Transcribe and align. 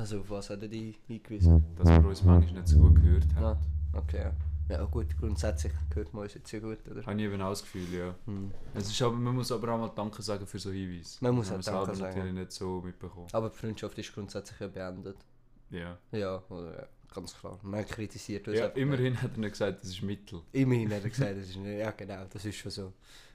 Also 0.00 0.20
auf 0.20 0.30
was 0.30 0.48
hat 0.48 0.62
er 0.62 0.68
dich 0.68 0.98
hingewiesen? 1.06 1.62
Dass 1.76 1.86
wir 1.88 2.08
uns 2.08 2.24
manchmal 2.24 2.54
nicht 2.54 2.68
so 2.68 2.78
gut 2.78 2.94
gehört 2.94 3.26
haben. 3.34 3.44
Ah, 3.92 3.98
okay, 3.98 4.22
ja. 4.22 4.32
Ja 4.76 4.84
gut, 4.84 5.14
grundsätzlich 5.18 5.72
hört 5.94 6.14
man 6.14 6.22
uns 6.22 6.32
jetzt 6.32 6.48
sehr 6.48 6.60
gut, 6.60 6.78
oder? 6.88 7.04
Habe 7.04 7.20
ich 7.20 7.26
eben 7.26 7.42
auch 7.42 7.50
das 7.50 7.60
Gefühl, 7.62 7.92
ja. 7.92 8.14
Hm. 8.24 8.50
Es 8.72 8.88
ist 8.90 9.02
aber, 9.02 9.16
man 9.16 9.34
muss 9.34 9.52
aber 9.52 9.74
auch 9.74 9.78
mal 9.78 9.90
Danke 9.94 10.22
sagen 10.22 10.46
für 10.46 10.58
so 10.58 10.70
Hinweise. 10.70 11.18
Man 11.20 11.34
muss 11.34 11.48
auch 11.52 11.60
Danke 11.60 11.94
sagen. 11.94 12.00
natürlich 12.00 12.32
nicht 12.32 12.52
so 12.52 12.80
mitbekommen. 12.80 13.26
Aber 13.32 13.50
die 13.50 13.56
Freundschaft 13.58 13.98
ist 13.98 14.14
grundsätzlich 14.14 14.58
ja 14.60 14.68
beendet. 14.68 15.18
Ja. 15.68 15.98
Ja, 16.12 16.42
oder, 16.48 16.78
ja 16.78 16.88
ganz 17.14 17.34
klar. 17.38 17.58
Man 17.62 17.84
kritisiert 17.84 18.48
uns 18.48 18.58
ja 18.58 18.66
immerhin 18.68 19.20
hat 19.20 19.32
er 19.34 19.38
nicht 19.38 19.52
gesagt, 19.52 19.82
das 19.82 19.90
ist 19.90 20.00
Mittel. 20.02 20.40
Immerhin 20.52 20.94
hat 20.94 21.04
er 21.04 21.10
gesagt, 21.10 21.36
das 21.36 21.48
ist 21.50 21.56
nicht. 21.56 21.78
Ja 21.78 21.90
genau, 21.90 22.24
das 22.30 22.42
ist 22.42 22.56
schon 22.56 22.70
so. 22.70 22.92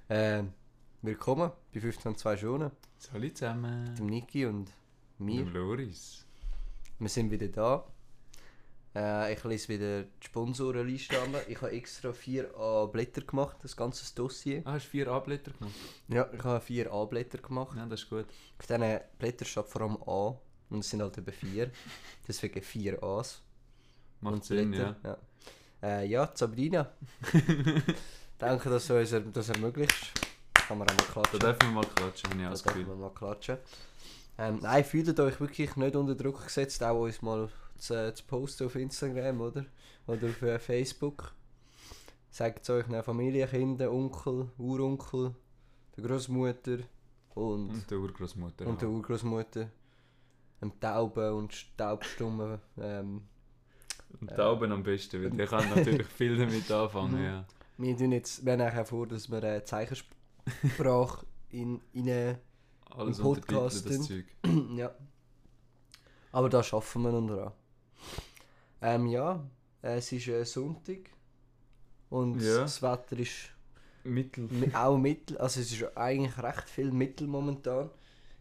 Ähm, 0.09 0.51
willkommen 1.03 1.51
bei 1.71 1.79
15 1.79 2.15
2 2.15 2.37
Stunden 2.37 2.71
Salut 2.97 3.37
zusammen. 3.37 3.83
mit 3.83 3.99
dem 3.99 4.05
Niki 4.07 4.45
und 4.47 4.71
Mit 5.19 5.35
mir. 5.35 5.43
dem 5.43 5.53
Loris. 5.53 6.24
Wir 6.99 7.09
sind 7.09 7.31
wieder 7.31 7.47
da. 7.47 7.85
Äh, 8.95 9.33
ich 9.33 9.43
lese 9.43 9.67
wieder 9.69 10.03
die 10.03 10.25
Sponsorenliste 10.25 11.21
an. 11.21 11.35
Ich 11.47 11.61
habe 11.61 11.71
extra 11.71 12.13
vier 12.13 12.55
A-Blätter 12.57 13.21
gemacht, 13.21 13.57
das 13.61 13.75
ganze 13.75 14.13
Dossier. 14.15 14.61
Ah, 14.65 14.73
hast 14.73 14.85
du 14.85 14.89
vier 14.91 15.07
Abblätter 15.09 15.51
gemacht? 15.51 15.73
Ja, 16.07 16.29
ich 16.31 16.43
habe 16.43 16.61
vier 16.61 16.91
A-Blätter 16.93 17.39
gemacht. 17.39 17.75
Ja, 17.77 17.85
das 17.85 18.01
ist 18.03 18.09
gut. 18.09 18.25
Auf 18.57 18.65
diesen 18.67 18.99
Blättern 19.19 19.45
steht 19.47 19.67
vor 19.67 19.81
allem 19.81 19.97
A. 20.05 20.37
Und 20.69 20.79
es 20.79 20.89
sind 20.89 21.01
halt 21.01 21.17
eben 21.17 21.31
vier. 21.33 21.71
Deswegen 22.27 22.61
vier 22.61 23.03
A's. 23.03 23.41
Macht 24.21 24.35
und 24.35 24.45
Sinn, 24.45 24.71
Blätter. 24.71 24.95
ja. 25.03 25.17
Ja, 25.81 25.87
äh, 25.99 26.05
ja 26.07 26.31
Sabrina. 26.33 26.91
Danke, 28.37 28.69
dass 28.69 28.87
du 28.87 28.97
uns 28.97 29.13
das 29.33 29.49
ermöglicht. 29.49 30.11
Kann 30.53 30.77
man 30.77 30.87
auch 30.89 30.93
mal 30.93 31.03
Da 31.05 31.21
klatschen. 31.21 31.39
dürfen 31.39 31.61
wir 31.61 31.71
mal 31.71 31.85
klatschen, 31.85 32.29
habe 32.29 32.39
ich 32.39 32.43
Da 32.45 32.49
das 32.49 32.63
dürfen 32.63 32.87
wir 32.87 32.95
mal 32.95 33.09
klatschen. 33.13 33.57
Ähm, 34.37 34.59
nein, 34.61 34.83
fühlt 34.83 35.19
euch 35.19 35.39
wirklich 35.39 35.75
nicht 35.75 35.95
unter 35.95 36.15
Druck 36.15 36.43
gesetzt, 36.43 36.83
auch 36.83 37.01
uns 37.01 37.21
mal 37.21 37.49
zu, 37.77 38.13
zu 38.13 38.23
posten 38.25 38.65
auf 38.65 38.75
Instagram, 38.75 39.41
oder? 39.41 39.65
Oder 40.07 40.27
auf 40.27 40.41
äh, 40.41 40.59
Facebook. 40.59 41.33
Sagt 42.29 42.63
es 42.63 42.69
euch 42.69 42.85
Familie, 43.03 43.47
Kinder, 43.47 43.91
Onkel, 43.91 44.49
Uronkel, 44.57 45.33
der 45.95 46.03
Großmutter 46.03 46.79
und, 47.33 47.69
Und 47.69 47.91
der 47.91 47.97
Urgroßmutter. 47.97 48.67
und 48.67 48.81
der 48.81 48.89
Urgroßmutter. 48.89 49.69
Dem 50.61 50.79
Tauben 50.79 51.33
und 51.33 51.53
Staubstummen. 51.53 52.59
Ähm, 52.77 53.21
Und 54.19 54.29
Tauben 54.31 54.71
am 54.71 54.83
besten, 54.83 55.23
weil 55.23 55.31
die 55.31 55.45
kann 55.45 55.69
natürlich 55.69 56.07
viel 56.07 56.37
damit 56.37 56.69
anfangen, 56.69 57.23
ja. 57.23 57.45
wir 57.77 57.97
tun 57.97 58.11
jetzt, 58.11 58.45
wir 58.45 58.53
haben 58.53 58.61
auch 58.61 58.85
vor, 58.85 59.07
dass 59.07 59.29
wir 59.29 59.43
äh, 59.43 59.63
Zeichensprache 59.63 61.25
in, 61.49 61.81
in 61.93 62.37
Alles 62.97 63.19
Podcast 63.19 63.89
das 63.89 64.01
Zeug. 64.07 64.25
ja. 64.75 64.93
Aber 66.31 66.49
da 66.49 66.61
schaffen 66.63 67.01
wir 67.03 67.11
noch 67.11 67.27
dran. 67.27 67.51
Ähm, 68.81 69.07
ja, 69.07 69.43
äh, 69.81 69.97
es 69.97 70.11
ist 70.11 70.27
äh, 70.27 70.43
Sonntag. 70.45 71.09
Und 72.09 72.41
Ja. 72.41 72.59
das 72.61 72.81
Wetter 72.81 73.17
ist 73.17 73.49
Mittel. 74.03 74.47
mi- 74.47 74.73
auch 74.75 74.97
mittel. 74.97 75.37
Also 75.37 75.61
es 75.61 75.71
ist 75.71 75.97
eigentlich 75.97 76.37
recht 76.37 76.69
viel 76.69 76.91
mittel 76.91 77.27
momentan. 77.27 77.89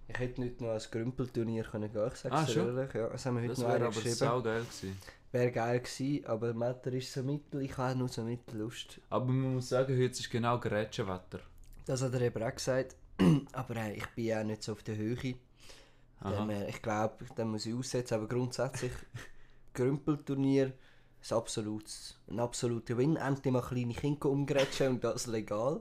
Ich 0.07 0.19
hätte 0.19 0.41
nicht 0.43 0.61
noch 0.61 0.71
ein 0.71 0.83
Grümpelturnier 0.91 1.65
können 1.65 1.91
gehen, 1.91 2.09
ich 2.09 2.17
sag's 2.17 2.35
Ah, 2.37 2.45
dir 2.45 2.67
ehrlich. 2.67 2.95
Ja, 2.95 3.09
das 3.09 3.25
haben 3.25 3.37
wir 3.37 3.41
heute 3.43 3.49
Das 3.53 3.59
noch 3.61 3.69
wäre 3.69 3.85
aber 3.87 3.95
geschrieben. 3.95 4.15
saugeil 4.15 4.61
gewesen. 4.61 4.99
Wäre 5.33 5.51
geil 5.51 5.81
gewesen, 5.81 6.27
aber 6.27 6.53
das 6.53 6.61
Wetter 6.61 6.93
ist 6.93 7.13
so 7.13 7.23
mittel. 7.23 7.63
Ich 7.63 7.77
habe 7.79 7.99
nur 7.99 8.09
so 8.09 8.23
mittel 8.23 8.59
Lust. 8.59 9.01
Aber 9.09 9.25
man 9.25 9.55
muss 9.55 9.69
sagen, 9.71 9.95
heute 9.95 10.13
ist 10.13 10.31
genau 10.31 10.59
Gerätschenwetter. 10.61 11.41
Das 11.87 12.03
hat 12.03 12.13
er 12.13 12.21
eben 12.21 12.43
auch 12.43 12.55
gesagt. 12.55 12.97
aber 13.53 13.77
äh, 13.77 13.97
ich 13.97 14.07
bin 14.09 14.35
auch 14.35 14.45
nicht 14.45 14.63
so 14.63 14.73
auf 14.73 14.83
der 14.83 14.97
Höhe. 14.97 15.17
Dem, 15.17 16.51
äh, 16.51 16.69
ich 16.69 16.81
glaube, 16.81 17.25
den 17.37 17.49
muss 17.49 17.67
ich 17.67 17.75
aussetzen, 17.75 18.15
aber 18.15 18.29
grundsätzlich 18.29 18.93
Grümpelturnier 19.75 20.73
ist 21.21 21.33
absolut, 21.33 21.85
ein 22.29 22.41
absoluter 22.41 22.97
Win. 22.97 23.17
Endlich 23.17 23.53
mal 23.53 23.63
kleine 23.63 23.95
Kinder 23.95 24.27
umgrätschen 24.31 24.89
und 24.89 25.05
das 25.05 25.27
legal. 25.27 25.81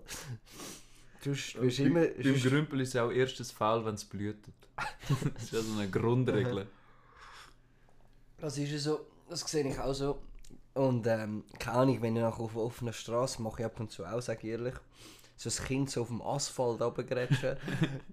Sonst 1.23 1.61
wirst 1.61 1.79
du 1.79 1.83
immer... 1.83 2.05
Beim 2.07 2.23
sonst- 2.23 2.43
Grümpel 2.43 2.81
ist 2.81 2.97
auch 2.97 3.11
erstes 3.11 3.51
Foul, 3.51 3.85
wenn 3.85 3.95
es 3.95 4.03
blühtet. 4.03 4.53
das 5.33 5.43
ist 5.43 5.51
ja 5.53 5.61
so 5.61 5.79
eine 5.79 5.89
Grundregel. 5.89 6.67
Das 8.37 8.57
ist 8.57 8.71
ja 8.71 8.77
so, 8.77 9.05
das 9.29 9.41
sehe 9.41 9.65
ich 9.65 9.79
auch 9.79 9.93
so. 9.93 10.19
Und 10.73 11.05
ähm, 11.05 11.43
keine 11.59 11.77
Ahnung, 11.77 12.01
wenn 12.01 12.15
ich 12.15 12.21
nachher 12.21 12.39
auf 12.41 12.55
offener 12.55 12.93
Straße 12.93 13.41
mache, 13.41 13.61
ich 13.61 13.65
ab 13.65 13.79
und 13.79 13.91
zu 13.91 14.05
auch, 14.05 14.21
sage 14.21 14.39
ich 14.43 14.53
ehrlich, 14.53 14.75
so 15.35 15.49
ein 15.49 15.65
Kind 15.67 15.89
so 15.89 16.01
auf 16.01 16.07
dem 16.07 16.21
Asphalt 16.21 16.81
runtergrätschen, 16.81 17.57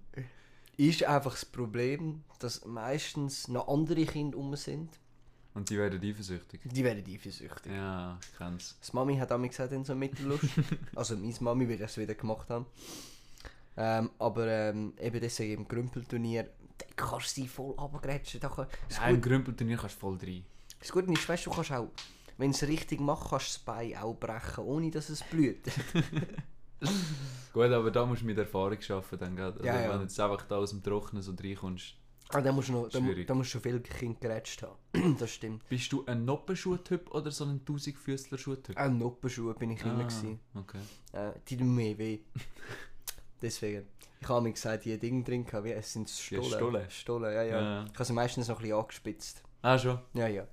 ist 0.77 1.03
einfach 1.03 1.31
das 1.31 1.45
Problem, 1.45 2.23
dass 2.39 2.65
meistens 2.65 3.47
noch 3.47 3.67
andere 3.67 4.05
Kinder 4.05 4.37
rum 4.37 4.55
sind. 4.55 4.89
Und 5.53 5.69
die 5.69 5.77
werden 5.77 6.01
eifersüchtig. 6.01 6.61
Die 6.63 6.83
werden 6.83 7.03
eifersüchtig. 7.05 7.71
Ja, 7.71 8.17
ich 8.21 8.37
kenn's. 8.37 8.77
Das 8.79 8.93
Mami 8.93 9.17
hat 9.17 9.31
damals 9.31 9.51
gesagt, 9.51 9.73
in 9.73 9.83
so 9.83 9.95
Mittellust. 9.95 10.45
also 10.95 11.17
meine 11.17 11.33
Mami, 11.41 11.67
weil 11.67 11.75
ich 11.75 11.81
es 11.81 11.97
wieder 11.97 12.15
gemacht 12.15 12.49
habe. 12.49 12.65
Ähm, 13.75 14.11
aber 14.19 14.47
ähm, 14.47 14.93
eben 14.99 15.19
deswegen 15.19 15.61
im 15.61 15.67
Grümpelturnier, 15.67 16.43
da 16.77 16.85
kannst 16.95 17.35
du 17.37 17.41
sie 17.41 17.47
voll 17.47 17.71
runtergrätschen. 17.71 18.39
Da 18.39 18.49
kann, 18.49 18.67
das, 18.87 18.97
Ja, 18.97 19.07
im 19.07 19.21
Grümpelturnier 19.21 19.77
kannst 19.77 19.95
du 19.95 19.99
voll 19.99 20.17
rein. 20.21 20.45
das 20.79 20.91
Gute 20.91 21.11
ist, 21.11 21.27
weißt 21.27 21.45
du 21.45 21.51
kannst 21.51 21.71
auch, 21.73 21.89
wenn 22.37 22.51
du 22.51 22.55
es 22.55 22.67
richtig 22.67 22.99
machst, 22.99 23.29
kannst 23.29 23.47
du 23.47 23.51
das 23.57 23.59
Bein 23.59 23.95
auch 23.97 24.13
brechen, 24.13 24.63
ohne 24.63 24.91
dass 24.91 25.09
es 25.09 25.23
blüht. 25.23 25.63
Gut, 27.53 27.65
aber 27.65 27.91
da 27.91 28.05
musst 28.05 28.21
du 28.21 28.25
mit 28.25 28.37
Erfahrung 28.37 28.77
arbeiten. 28.89 29.19
Dann, 29.19 29.35
gell? 29.35 29.45
Also, 29.45 29.63
Ja, 29.63 29.81
ja. 29.81 29.89
Wenn 29.89 29.97
du 29.97 30.03
jetzt 30.03 30.19
einfach 30.19 30.41
da 30.47 30.57
aus 30.57 30.71
dem 30.71 30.81
Trockenen 30.81 31.21
so 31.21 31.33
reinkommst. 31.33 31.95
Ah, 32.29 32.39
da 32.39 32.51
musst 32.53 32.69
du 32.69 32.73
noch, 32.73 32.87
da, 32.87 32.99
da 32.99 33.33
musst 33.33 33.49
du 33.49 33.51
schon 33.51 33.61
viele 33.61 33.81
Kinder 33.81 34.19
gerätscht 34.19 34.63
haben. 34.63 35.17
das 35.19 35.31
stimmt. 35.31 35.67
Bist 35.67 35.91
du 35.91 36.05
ein 36.05 36.23
Noppenschuhtyp 36.23 37.13
oder 37.13 37.29
so 37.29 37.43
ein 37.43 37.63
Tausendfüßler-Schuhtyp? 37.65 38.77
Auch 38.77 38.89
Noppenschuhe 38.89 39.53
bin 39.53 39.71
ich 39.71 39.83
immer 39.83 40.05
gewesen. 40.05 40.39
okay. 40.55 40.79
Äh, 41.11 41.33
die 41.47 41.57
tun 41.57 41.75
mir 41.75 41.97
weh. 41.97 42.19
Deswegen. 43.41 43.85
Ich 44.21 44.29
habe 44.29 44.41
mir 44.41 44.53
gesagt, 44.53 44.85
die 44.85 44.97
Ding 44.97 45.23
drin 45.25 45.45
gehabt, 45.45 45.65
wie 45.65 45.71
es 45.71 45.91
sind 45.91 46.09
Stollen. 46.09 46.43
Stollen? 46.45 46.89
Stollen, 46.89 47.33
ja, 47.33 47.43
ja. 47.43 47.61
Ja. 47.61 47.85
Ich 47.85 47.93
habe 47.95 48.05
sie 48.05 48.13
meistens 48.13 48.47
noch 48.47 48.57
ein 48.57 48.61
bisschen 48.61 48.77
angespitzt. 48.79 49.43
Ah, 49.63 49.77
schon? 49.77 49.99
Ja, 50.13 50.27
ja. 50.27 50.47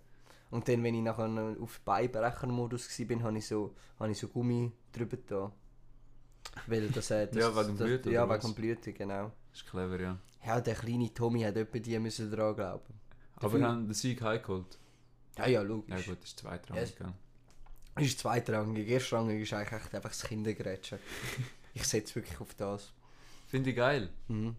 Und 0.50 0.66
dann, 0.68 0.82
wenn 0.82 0.94
ich 0.94 1.02
nachher 1.02 1.56
auf 1.60 1.80
Beibrechermodus 1.80 2.88
war, 2.98 3.22
habe 3.22 3.38
ich 3.38 3.46
so, 3.46 3.74
habe 3.98 4.10
ich 4.10 4.18
so 4.18 4.28
Gummi 4.28 4.72
drüber 4.92 5.18
da. 5.26 5.52
Weil 6.66 6.88
das, 6.88 7.10
äh, 7.10 7.26
das 7.26 7.36
Ja, 7.42 7.54
wegen 7.54 7.76
das, 7.76 7.86
Blüten, 7.86 8.12
Ja, 8.12 8.28
wegen 8.28 8.42
was? 8.42 8.54
Blüten, 8.54 8.94
genau. 8.94 9.32
Das 9.50 9.60
ist 9.60 9.68
clever, 9.70 10.00
ja. 10.00 10.18
Ja, 10.46 10.60
der 10.60 10.74
kleine 10.74 11.12
Tommy 11.12 11.42
hat 11.42 11.56
etwa 11.56 11.78
die 11.78 11.98
müssen 11.98 12.30
dran 12.30 12.54
glauben. 12.54 12.94
Aber 13.36 13.58
wir 13.58 13.66
haben 13.68 13.86
den 13.86 13.94
Sieg 13.94 14.22
heimgeholt. 14.22 14.78
Ja, 15.36 15.46
ja, 15.46 15.62
logisch. 15.62 15.94
Ja 15.94 16.00
gut, 16.12 16.22
das 16.22 16.30
ist 16.30 16.38
zweitrangig? 16.40 16.94
Das 17.94 18.04
ist 18.04 18.18
zweitrangig. 18.20 18.88
Erstrangig 18.88 19.42
ist 19.42 19.52
eigentlich 19.52 19.80
echt 19.82 19.94
einfach 19.94 20.08
das 20.10 20.22
Kindergrätschen. 20.22 20.98
ich 21.74 21.84
setze 21.84 22.14
wirklich 22.16 22.40
auf 22.40 22.54
das. 22.54 22.92
Finde 23.48 23.70
ich 23.70 23.76
geil. 23.76 24.08
Mhm. 24.28 24.56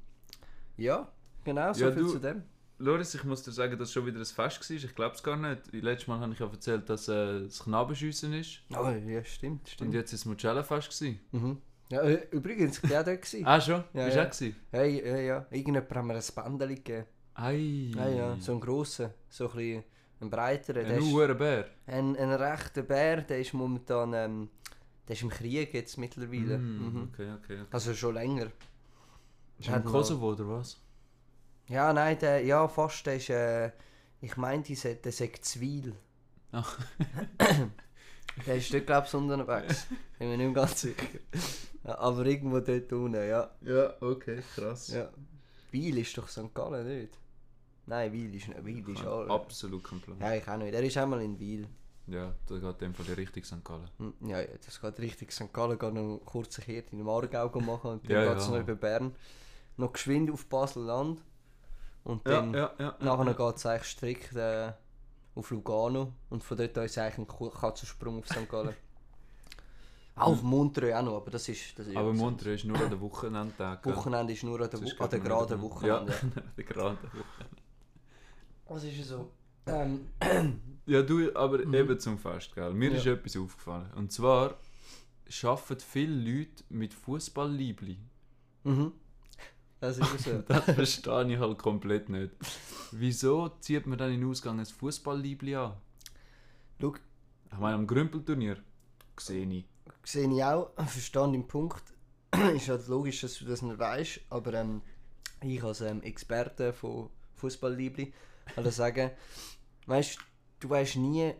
Ja, 0.77 1.11
genau, 1.43 1.73
so 1.73 1.85
Ja, 1.85 1.91
viel 1.91 2.03
du- 2.03 2.11
zu 2.11 2.19
dem. 2.19 2.43
Loris, 2.79 3.13
ich 3.13 3.23
muss 3.25 3.43
dir 3.43 3.51
sagen, 3.51 3.77
dass 3.77 3.89
es 3.89 3.93
schon 3.93 4.05
wieder 4.05 4.19
ein 4.19 4.25
Fest 4.25 4.69
war. 4.69 4.75
Ich 4.77 4.95
glaube 4.95 5.15
es 5.15 5.21
gar 5.23 5.35
nicht. 5.37 5.71
Letztes 5.73 6.07
Mal 6.07 6.19
habe 6.19 6.31
ich 6.33 6.39
ja 6.39 6.47
erzählt, 6.47 6.89
dass 6.89 7.07
äh, 7.09 7.41
das 7.43 7.59
Knabenschiessen 7.63 8.33
ist. 8.33 8.61
Oh, 8.71 8.87
ja, 8.89 9.23
stimmt, 9.23 9.61
Und 9.61 9.69
stimmt. 9.69 9.93
jetzt 9.93 10.13
ist 10.13 10.25
das 10.25 10.25
Mugello-Fest. 10.25 10.89
gewesen. 10.97 11.19
Mhm. 11.31 11.57
Ja, 11.91 12.01
äh, 12.03 12.27
übrigens, 12.31 12.81
ich 12.83 12.89
war 12.89 13.01
auch 13.01 13.05
dort. 13.05 13.27
Ah, 13.43 13.59
schon? 13.61 13.83
Ja, 13.93 14.05
Bist 14.05 14.17
ja. 14.17 14.23
auch 14.25 14.29
gewesen? 14.31 14.55
Hey, 14.71 15.07
ja, 15.07 15.17
ja. 15.17 15.45
Irgendjemand 15.51 15.89
hat 15.95 16.03
mir 16.05 16.13
ein 16.15 16.57
Bändchen 16.57 16.75
gegeben. 16.75 17.05
Ei. 17.35 17.91
Ja, 17.95 18.07
ja, 18.09 18.37
so 18.39 18.51
ein 18.53 18.59
grosser, 18.59 19.13
so 19.29 19.49
ein 19.49 19.55
bisschen 19.55 19.83
ein 20.21 20.29
breiterer. 20.29 20.83
Der 20.83 20.97
Ein 20.97 21.11
hoher 21.11 21.33
Bär. 21.33 21.65
ein, 21.87 22.15
ein 22.15 22.31
rechter 22.33 22.81
Bär, 22.83 23.21
der 23.21 23.39
ist 23.39 23.53
momentan 23.53 24.13
ähm, 24.13 24.49
der 25.07 25.15
ist 25.15 25.21
im 25.23 25.29
Krieg 25.29 25.73
jetzt 25.73 25.97
mittlerweile. 25.97 26.57
Mm, 26.59 26.77
Mhm. 26.93 27.09
Okay, 27.13 27.31
okay. 27.33 27.61
okay. 27.61 27.65
Also 27.71 27.93
schon 27.93 28.13
länger. 28.13 28.47
Ist 29.57 29.69
er 29.69 29.77
im 29.77 29.83
noch- 29.83 29.91
Kosovo 29.91 30.31
oder 30.33 30.47
was? 30.47 30.79
Ja, 31.69 31.93
nein, 31.93 32.17
der, 32.19 32.43
ja, 32.43 32.67
fast, 32.67 33.05
der 33.05 33.15
ist, 33.15 33.29
äh, 33.29 33.71
ich 34.21 34.35
meine, 34.37 34.63
der 34.63 35.11
sagt 35.11 35.45
Zwil. 35.45 35.95
Ach. 36.51 36.79
der 38.47 38.55
ist 38.55 38.73
dort, 38.73 38.85
glaube 38.87 39.07
ich, 39.07 39.13
unterwegs. 39.13 39.87
Bin 40.17 40.29
mir 40.29 40.37
nicht 40.37 40.47
mehr 40.47 40.55
ganz 40.55 40.81
sicher. 40.81 41.05
Ja, 41.83 41.97
aber 41.99 42.25
irgendwo 42.25 42.59
dort 42.59 42.91
unten, 42.91 43.27
ja. 43.27 43.49
Ja, 43.61 43.93
okay, 44.01 44.41
krass. 44.55 44.89
ja. 44.89 45.09
Wiel 45.71 45.97
ist 45.99 46.17
doch 46.17 46.27
St. 46.27 46.53
Gallen, 46.53 46.87
nicht? 46.87 47.17
Nein, 47.85 48.11
Wiel 48.11 48.33
ist 48.35 48.47
nicht. 48.47 48.65
Wiel 48.65 48.89
ist 48.89 49.03
alle. 49.05 49.29
Absolut 49.29 49.83
kein 49.83 49.99
Plan. 50.01 50.17
Ja, 50.19 50.33
ich 50.35 50.47
auch 50.47 50.57
nicht. 50.57 50.73
Er 50.73 50.83
ist 50.83 50.97
einmal 50.97 51.21
in 51.21 51.39
Wiel. 51.39 51.67
Ja, 52.07 52.33
da 52.47 52.55
geht 52.55 52.63
in 52.63 52.77
dem 52.79 52.93
Fall 52.95 53.05
die 53.05 53.13
Richtung 53.13 53.43
St. 53.43 53.63
Gallen. 53.63 53.87
Hm, 53.99 54.13
Ja, 54.27 54.41
ja, 54.41 54.47
das 54.65 54.81
geht 54.81 54.99
richtig 54.99 55.31
St. 55.31 55.53
Gallen, 55.53 55.77
geht 55.77 55.93
noch 55.93 56.01
einen 56.01 56.25
kurzen 56.25 56.63
Kehrt 56.63 56.91
in 56.91 56.97
den 56.97 57.07
Aargau 57.07 57.59
machen 57.59 57.91
und 57.91 58.05
dann 58.09 58.11
Ja, 58.11 58.29
geht 58.33 58.37
es 58.41 58.45
ja. 58.47 58.51
noch 58.53 58.59
über 58.61 58.75
Bern. 58.75 59.15
Noch 59.77 59.93
geschwind 59.93 60.31
auf 60.31 60.47
Basel-Land. 60.47 61.21
Und 62.09 62.27
Ja, 62.27 62.41
dann 62.41 62.53
ja, 62.53 62.71
ja. 62.79 62.95
nachher 62.99 63.33
geht 63.33 63.55
es 63.57 63.65
eigentlich 63.65 63.87
strikt 63.91 64.35
äh, 64.35 64.71
auf 65.35 65.51
Lugano. 65.51 66.13
Und 66.29 66.43
von 66.43 66.57
dort 66.57 66.77
aus 66.77 66.85
ist 66.85 66.97
eigentlich 66.97 67.29
ein 67.29 67.51
Katzensprung 67.51 68.19
auf 68.19 68.27
St. 68.27 68.49
Gallen. 68.49 68.73
auch 70.15 70.27
auf 70.31 70.41
Montreux 70.41 70.93
auch 70.93 71.03
noch, 71.03 71.15
aber 71.17 71.31
das 71.31 71.47
ist... 71.47 71.77
Das 71.77 71.85
ist 71.87 71.95
Aber 71.95 72.07
ja 72.09 72.13
Montreux 72.13 72.55
ist 72.55 72.65
nur 72.65 72.77
an 72.79 72.89
den 72.89 72.99
Wochenendtagen. 72.99 73.95
Wochenende 73.95 74.33
ist 74.33 74.43
nur 74.43 74.59
an 74.59 74.69
der, 74.69 74.79
Das 74.79 74.99
Wo 74.99 75.03
an 75.03 75.09
der 75.11 75.19
gerade 75.19 75.45
geraden 75.57 75.61
Wochenende. 75.61 76.11
Ja, 76.35 76.41
der 76.57 76.63
geraden 76.63 76.97
Wochenende. 77.03 77.61
Was 78.67 78.83
ist 78.83 79.03
so? 79.07 79.31
Ähm, 79.67 80.07
Ja, 80.87 81.03
du, 81.03 81.33
aber 81.35 81.59
Mhm. 81.59 81.73
eben 81.75 81.99
zum 81.99 82.17
Fest, 82.17 82.55
gell? 82.55 82.73
Mir 82.73 82.91
Ja. 82.91 82.97
ist 82.97 83.05
etwas 83.05 83.37
aufgefallen. 83.37 83.91
Und 83.95 84.11
zwar 84.11 84.55
arbeiten 85.43 85.79
viele 85.79 86.15
Leute 86.39 86.63
mit 86.69 86.93
Fußballliebli. 86.95 87.97
mhm. 88.63 88.91
Das 89.79 89.97
ist 89.97 90.19
so. 90.19 90.43
Das 90.47 90.65
verstehe 90.65 91.33
ich 91.33 91.39
halt 91.39 91.57
komplett 91.57 92.09
nicht. 92.09 92.31
Wieso 92.91 93.49
zieht 93.61 93.85
man 93.87 93.97
dann 93.97 94.11
in 94.11 94.21
den 94.21 94.29
Ausgang 94.29 94.59
ein 94.59 94.65
Fußballliebli 94.65 95.55
an? 95.55 95.73
Schau, 96.81 96.95
Ich 97.51 97.57
meine, 97.57 97.75
am 97.75 97.87
Grümpelturnier 97.87 98.57
sehe 99.17 99.45
ich. 99.45 99.65
sehe 100.03 100.29
ich 100.33 100.43
auch, 100.43 100.71
verstehe 100.75 101.31
den 101.31 101.47
Punkt. 101.47 101.83
ist 102.55 102.69
halt 102.69 102.87
logisch, 102.87 103.21
dass 103.21 103.39
du 103.39 103.45
das 103.45 103.61
nicht 103.61 103.79
weißt, 103.79 104.21
aber 104.29 104.53
ähm, 104.53 104.81
ich 105.41 105.63
als 105.63 105.81
ähm, 105.81 106.01
Experte 106.03 106.73
von 106.73 107.09
Fußballliebli 107.35 108.13
kann 108.55 108.71
sagen, 108.71 109.11
weißt 109.87 110.17
du, 110.59 110.69
weißt 110.69 110.97
nie, 110.97 111.33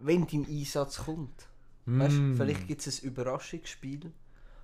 wenn 0.00 0.26
dein 0.26 0.46
Einsatz 0.46 0.98
kommt. 1.04 1.46
Weißt, 1.86 2.16
Mm. 2.16 2.34
Vielleicht 2.34 2.66
gibt 2.66 2.84
es 2.84 3.02
ein 3.02 3.06
Überraschungsspiel 3.06 4.12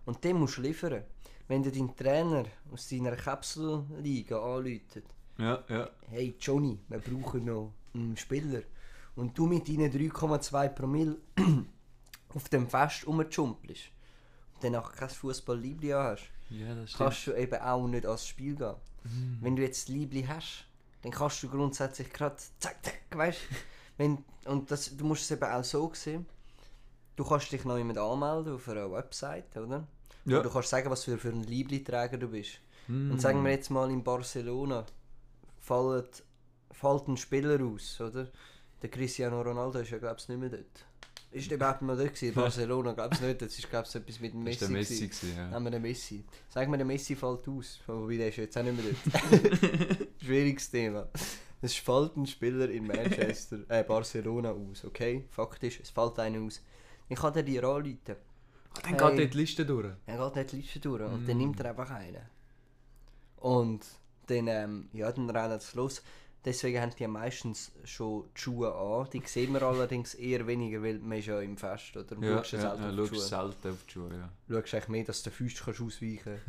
und 0.07 0.25
den 0.25 0.39
musst 0.39 0.57
du 0.59 0.63
liefern. 0.63 1.05
Wenn 1.53 1.63
dir 1.63 1.71
dein 1.71 1.95
Trainer 1.95 2.45
aus 2.73 2.89
deiner 2.89 3.15
Kapselliga 3.15 4.41
anläutet, 4.41 5.05
Ja, 5.37 5.63
ja. 5.69 5.91
hey 6.09 6.35
Johnny, 6.41 6.79
wir 6.89 6.99
brauchen 6.99 7.45
noch 7.45 7.75
einen 7.93 8.17
Spieler. 8.17 8.63
Und 9.17 9.37
du 9.37 9.45
mit 9.45 9.69
deinen 9.69 9.93
3,2 9.93 10.71
Promille 10.71 11.19
auf 12.35 12.49
dem 12.49 12.67
Fest 12.67 13.07
rumjumpelst 13.07 13.91
und 14.55 14.65
danach 14.65 14.93
kein 14.97 15.11
Fußball-Liebli 15.11 15.91
hast, 15.91 16.31
Ja, 16.49 16.75
kannst 16.97 17.27
du 17.27 17.35
eben 17.35 17.61
auch 17.61 17.87
nicht 17.87 18.07
ans 18.07 18.27
Spiel 18.27 18.57
gehen. 18.57 18.77
Wenn 19.43 19.55
du 19.55 19.61
jetzt 19.61 19.91
Liebli 19.91 20.23
hast, 20.23 20.65
dann 21.03 21.13
kannst 21.13 21.43
du 21.43 21.51
grundsätzlich 21.51 22.11
gerade 22.15 22.37
zack, 22.61 22.83
zack, 22.83 23.03
weißt 23.11 23.41
wenn 23.99 24.25
Und 24.47 24.71
das, 24.71 24.97
du 24.97 25.05
musst 25.05 25.25
es 25.25 25.31
eben 25.33 25.45
auch 25.45 25.65
so 25.65 25.93
sehen, 25.93 26.25
du 27.17 27.27
kannst 27.27 27.53
dich 27.53 27.67
noch 27.67 27.77
jemand 27.77 27.99
anmelden 27.99 28.55
auf 28.55 28.67
einer 28.71 28.91
Website, 28.91 29.55
oder? 29.59 29.87
Ja. 30.25 30.39
Und 30.39 30.45
du 30.45 30.51
kannst 30.51 30.69
sagen, 30.69 30.91
was 30.91 31.05
für, 31.05 31.19
für 31.19 31.31
ein 31.31 31.43
Liebli-Träger 31.43 32.19
du 32.19 32.29
bist. 32.29 32.61
Mm. 32.89 33.13
Und 33.13 33.21
sagen 33.21 33.43
wir 33.45 33.51
jetzt 33.51 33.71
mal 33.71 33.91
in 33.91 34.03
Barcelona 34.03 34.87
fällt, 35.59 36.23
fällt 36.71 37.09
ein 37.09 37.17
Spieler 37.17 37.63
aus, 37.65 38.01
oder? 38.01 38.29
Der 38.83 38.91
Cristiano 38.91 39.41
Ronaldo 39.41 39.79
ist 39.81 39.91
ja 39.91 39.99
glaube 39.99 40.17
ich 40.19 40.29
nicht 40.29 40.39
mehr 40.39 40.49
dort. 40.51 40.87
Ist 41.31 41.51
der 41.51 41.57
überhaupt 41.57 41.83
mal 41.83 41.97
dort 41.97 42.15
gewesen? 42.15 42.35
Barcelona 42.37 42.93
glaube 42.93 43.15
ich 43.15 43.21
nicht. 43.21 43.43
Das 43.43 43.59
ist 43.59 43.71
glaube 43.71 43.87
ich 43.89 43.95
etwas 43.95 44.21
mit 44.21 44.33
dem 44.33 44.43
Messi. 44.43 44.61
war 44.61 44.69
der 44.69 44.77
Messi, 44.77 44.95
gewesen. 44.95 45.21
gewesen, 45.21 45.37
ja. 45.37 45.49
Nehmen 45.49 45.65
wir 45.65 45.71
den 45.71 45.83
Messi. 45.83 46.25
Sagen 46.49 46.71
wir, 46.71 46.77
der 46.77 46.87
Messi 46.87 47.17
fällt 47.17 47.49
aus. 47.49 47.81
Wobei, 47.87 48.17
der 48.17 48.29
ist 48.29 48.37
jetzt 48.37 48.59
auch 48.59 48.63
nicht 48.63 48.77
mehr 48.77 48.93
dort. 48.93 50.09
Schwieriges 50.23 50.71
Thema. 50.71 51.09
Es 51.63 51.75
fällt 51.75 52.17
ein 52.17 52.27
Spieler 52.27 52.69
in 52.71 52.87
Manchester, 52.89 53.61
äh, 53.69 53.85
Barcelona 53.85 54.51
aus, 54.51 54.85
okay? 54.85 55.25
Fakt 55.31 55.63
ist, 55.63 55.79
es 55.81 55.91
fällt 55.91 56.19
einer 56.19 56.41
aus. 56.41 56.61
Ich 57.09 57.19
kann 57.19 57.33
dir 57.33 57.45
dir 57.45 57.63
anrufen. 57.63 58.17
Dann 58.83 58.93
Hey. 58.93 58.99
geht 58.99 59.01
dort 59.01 59.35
die 59.35 59.39
Liste 59.39 59.67
durch. 59.67 59.95
Er 60.07 60.17
geht 60.31 60.37
nicht 60.37 60.53
die 60.53 60.57
Liste 60.59 60.81
durch 60.81 61.03
und 61.03 61.25
Mm. 61.25 61.27
dann 61.27 61.37
nimmt 61.39 61.61
er 61.61 61.71
einfach 61.71 61.91
einen. 61.91 62.23
Und 63.37 63.85
dann, 64.27 64.47
ähm, 64.49 64.89
ja, 64.93 65.11
dann 65.13 65.29
rennen 65.31 65.61
sie 65.61 65.77
los. 65.77 66.03
Deswegen 66.45 66.81
haben 66.81 66.93
die 66.99 67.07
meistens 67.07 67.71
schon 67.85 68.25
die 68.37 68.41
Schuhe 68.41 68.75
an. 68.75 69.09
Die 69.13 69.23
sehen 69.27 69.53
wir 69.53 69.63
allerdings 69.63 70.15
eher 70.15 70.47
weniger, 70.47 70.83
weil 70.83 70.99
man 70.99 71.19
ist 71.19 71.27
ja 71.27 71.41
im 71.41 71.57
Fest, 71.57 71.97
oder? 71.97 72.17
Du 72.17 72.23
Ja, 72.23 72.37
schaust 72.37 72.53
ja, 72.53 72.59
selten 72.61 72.83
ja, 72.83 72.91
auf 72.91 72.97
die 72.97 73.07
schaust 73.09 73.09
Schuhe. 73.09 73.29
selten 73.29 73.71
auf 73.71 73.85
die 73.87 73.93
Schuhe, 73.93 74.11
ja. 74.17 74.29
Du 74.49 74.55
schaust 74.55 74.75
eigentlich 74.75 74.89
mehr, 74.89 75.05
dass 75.05 75.23
du 75.23 75.31
den 75.31 75.37
Füßen 75.37 75.65
kannst 75.65 75.81
ausweichen 75.81 76.41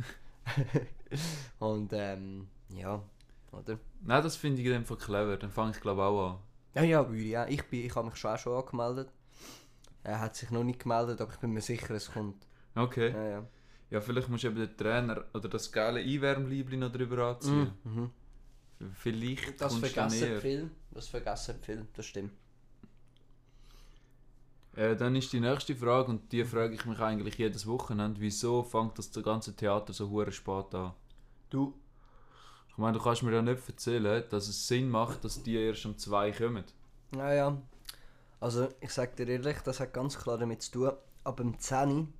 Und, 1.58 1.92
ähm, 1.92 2.48
ja, 2.68 3.02
oder? 3.52 3.78
Nein, 4.02 4.22
das 4.22 4.36
finde 4.36 4.60
ich 4.60 4.66
in 4.66 4.72
dem 4.74 4.84
Fall 4.84 4.98
clever. 4.98 5.36
Dann 5.36 5.50
fange 5.50 5.72
ich 5.72 5.80
glaube 5.80 6.02
auch 6.04 6.30
an. 6.34 6.38
Ja, 6.74 6.82
ja, 6.82 7.08
würde 7.08 7.22
ich 7.22 7.38
auch. 7.38 7.46
Ich, 7.48 7.64
bin, 7.64 7.84
ich 7.86 7.94
habe 7.94 8.06
mich 8.08 8.16
schon 8.16 8.30
auch 8.32 8.38
schon 8.38 8.52
angemeldet. 8.62 9.08
Er 10.04 10.20
hat 10.20 10.36
sich 10.36 10.50
noch 10.50 10.62
nicht 10.64 10.80
gemeldet, 10.80 11.20
aber 11.20 11.32
ich 11.32 11.38
bin 11.40 11.50
mir 11.52 11.60
sicher, 11.62 11.92
es 11.94 12.12
kommt. 12.12 12.46
Okay. 12.76 13.10
Ja, 13.10 13.28
ja. 13.28 13.46
Ja, 13.90 14.00
vielleicht 14.00 14.28
musst 14.28 14.44
du 14.44 14.48
eben 14.48 14.56
den 14.56 14.76
Trainer 14.76 15.24
oder 15.34 15.48
das 15.48 15.70
geile 15.72 16.00
Einwärmliebli 16.00 16.76
noch 16.76 16.92
drüber 16.92 17.26
anziehen. 17.28 17.72
Mhm. 17.84 18.10
Vielleicht 18.94 19.60
Das 19.60 19.72
kommst 19.72 19.90
du 19.90 19.94
dann 19.94 20.10
vergessen 20.10 20.30
näher. 20.30 20.40
viel. 20.40 20.70
Das 20.90 21.08
vergessen 21.08 21.54
viel, 21.62 21.86
das 21.94 22.06
stimmt. 22.06 22.32
Äh, 24.74 24.96
dann 24.96 25.14
ist 25.14 25.32
die 25.32 25.40
nächste 25.40 25.76
Frage 25.76 26.08
und 26.10 26.32
die 26.32 26.44
frage 26.44 26.74
ich 26.74 26.84
mich 26.84 26.98
eigentlich 26.98 27.36
jedes 27.38 27.66
Wochenende. 27.66 28.20
Wieso 28.20 28.62
fängt 28.64 28.98
das 28.98 29.10
ganze 29.22 29.54
Theater 29.54 29.92
so 29.92 30.10
hure 30.10 30.32
spät 30.32 30.74
an? 30.74 30.92
Du, 31.50 31.74
Ich 32.70 32.76
meine, 32.78 32.98
du 32.98 33.02
kannst 33.04 33.22
mir 33.22 33.32
ja 33.32 33.42
nicht 33.42 33.68
erzählen, 33.68 34.24
dass 34.30 34.48
es 34.48 34.66
Sinn 34.66 34.88
macht, 34.90 35.22
dass 35.24 35.40
die 35.42 35.54
erst 35.54 35.86
um 35.86 35.96
zwei 35.96 36.32
kommen. 36.32 36.64
naja. 37.12 37.56
Also, 38.44 38.68
ich 38.82 38.90
sag 38.90 39.16
dir 39.16 39.26
ehrlich, 39.26 39.56
das 39.64 39.80
hat 39.80 39.94
ganz 39.94 40.18
klar 40.18 40.36
damit 40.36 40.60
zu 40.60 40.70
tun. 40.72 40.92
Ab 41.24 41.38
dem 41.38 41.58
10 41.58 42.12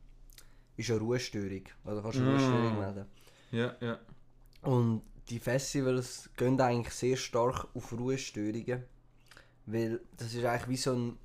ist 0.74 0.88
eine 0.88 1.00
Ruhestörung. 1.00 1.64
Also 1.84 2.00
kannst 2.00 2.16
du 2.16 2.22
eine 2.22 2.30
Mm. 2.30 2.32
Ruhestörung 2.32 2.78
melden. 2.78 3.06
Ja, 3.50 3.76
ja. 3.82 3.98
Und 4.62 5.02
die 5.28 5.38
Festivals 5.38 6.30
gehen 6.38 6.58
eigentlich 6.58 6.94
sehr 6.94 7.18
stark 7.18 7.68
auf 7.74 7.92
Ruhestörungen. 7.92 8.84
Weil 9.66 10.00
das 10.16 10.32
ist 10.32 10.42
eigentlich 10.46 10.68
wie 10.70 10.76
so 10.78 10.94
ein. 10.94 11.18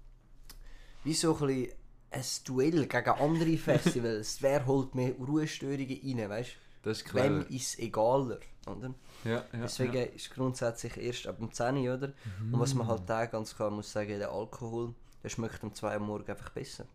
Wie 1.05 1.13
so 1.13 1.33
ein, 1.47 1.69
ein 2.11 2.23
Duell 2.43 2.85
gegen 2.85 3.09
andere 3.09 3.57
Festivals. 3.69 4.41
Wer 4.41 4.65
holt 4.65 4.95
mehr 4.95 5.13
Ruhestörungen 5.13 6.19
rein, 6.19 6.29
weißt 6.29 6.57
Das 6.81 7.01
ist 7.01 7.09
du? 7.09 7.15
Wem 7.15 7.45
ist 7.49 7.79
egaler? 7.79 8.39
Oder? 8.65 8.93
Ja, 9.23 9.31
ja, 9.31 9.45
Deswegen 9.53 9.95
ja. 9.95 10.03
ist 10.03 10.31
grundsätzlich 10.31 10.95
erst 10.97 11.27
ab 11.27 11.37
dem 11.37 11.51
10 11.51 11.77
Uhr, 11.77 11.95
oder? 11.95 12.13
Und 12.51 12.59
was 12.59 12.73
man 12.73 12.87
halt 12.87 13.03
da 13.07 13.25
ganz 13.25 13.55
klar 13.55 13.69
muss 13.69 13.91
sagen, 13.91 14.17
der 14.17 14.31
Alkohol, 14.31 14.93
der 15.23 15.29
schmeckt 15.29 15.63
um 15.63 15.73
2 15.73 15.95
Uhr 15.95 16.05
morgens 16.05 16.29
einfach 16.29 16.49
besser. 16.49 16.85